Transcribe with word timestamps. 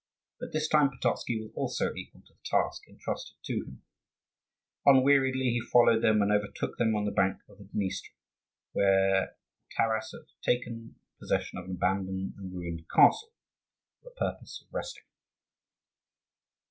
But 0.39 0.51
this 0.51 0.67
time 0.67 0.89
Pototzky 0.89 1.39
was 1.39 1.51
also 1.53 1.93
equal 1.93 2.21
to 2.23 2.33
the 2.33 2.39
task 2.43 2.87
intrusted 2.87 3.35
to 3.43 3.53
him; 3.53 3.83
unweariedly 4.83 5.51
he 5.51 5.61
followed 5.61 6.01
them, 6.01 6.23
and 6.23 6.31
overtook 6.31 6.79
them 6.79 6.95
on 6.95 7.05
the 7.05 7.11
bank 7.11 7.37
of 7.47 7.59
the 7.59 7.65
Dniester, 7.65 8.09
where 8.71 9.35
Taras 9.77 10.09
had 10.11 10.25
taken 10.43 10.95
possession 11.19 11.59
of 11.59 11.65
an 11.65 11.73
abandoned 11.75 12.33
and 12.37 12.51
ruined 12.51 12.87
castle 12.89 13.31
for 14.01 14.09
the 14.09 14.15
purpose 14.15 14.63
of 14.65 14.73
resting. 14.73 15.03